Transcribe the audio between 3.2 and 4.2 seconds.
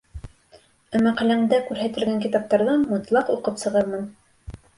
уҡып сығырмын.